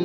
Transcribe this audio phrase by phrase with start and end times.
[0.00, 0.04] Oh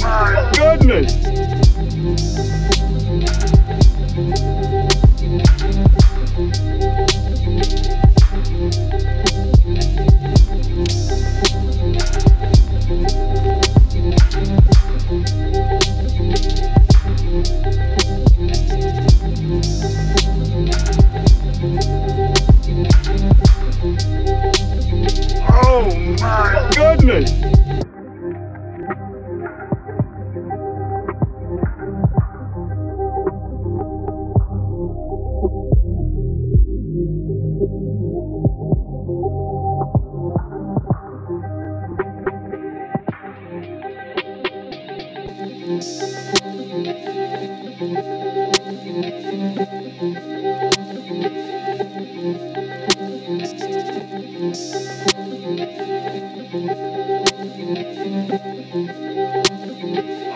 [0.00, 1.55] my goodness!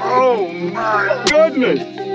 [0.02, 2.09] Oh my goodness!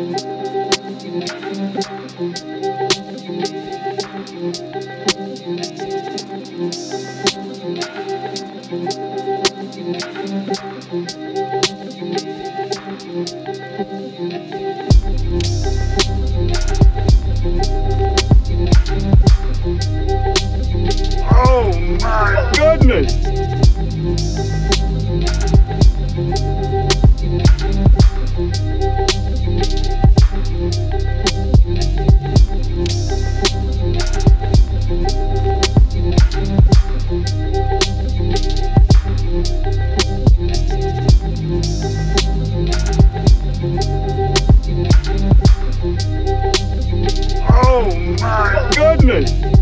[0.00, 0.04] Oh
[22.00, 23.67] my goodness!
[49.08, 49.57] Listening.